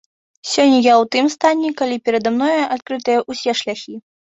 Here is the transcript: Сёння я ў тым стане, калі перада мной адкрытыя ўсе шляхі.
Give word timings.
Сёння 0.51 0.79
я 0.79 0.93
ў 0.93 1.03
тым 1.15 1.25
стане, 1.35 1.69
калі 1.83 2.01
перада 2.11 2.29
мной 2.39 2.57
адкрытыя 2.75 3.19
ўсе 3.31 3.51
шляхі. 3.63 3.95